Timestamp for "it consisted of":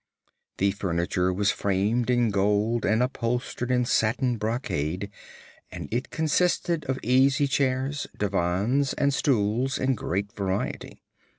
5.91-6.97